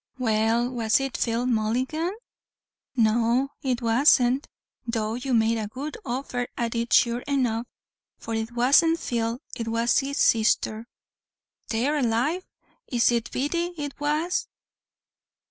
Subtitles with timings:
[0.17, 2.13] "Well, was it Phil Mulligan?"
[2.95, 4.47] "No it wasn't,
[4.87, 7.67] though you made a good offer at it sure enough,
[8.17, 10.85] for if it wasn't Phil, it was his sisther"
[11.69, 12.47] "'Tare alive,
[12.87, 14.47] is it Biddy, it was?"